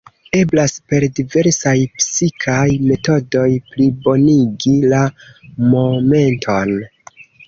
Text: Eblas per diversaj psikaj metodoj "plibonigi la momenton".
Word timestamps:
Eblas 0.35 0.71
per 0.91 1.03
diversaj 1.17 1.73
psikaj 1.99 2.63
metodoj 2.85 3.47
"plibonigi 3.73 4.73
la 4.95 5.03
momenton". 5.75 6.73